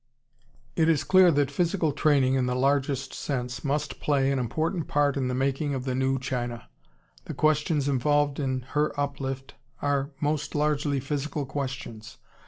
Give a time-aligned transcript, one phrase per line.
[0.75, 5.15] It is clear that physical training, in the largest sense, must play an important part
[5.15, 6.67] in the making of the "New China."
[7.25, 12.17] The questions involved in her uplift are most largely physical questions.